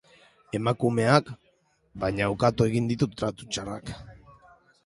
[0.59, 1.29] Emakumeak,
[2.05, 3.97] baina, ukatu egin ditu tratu txarrak.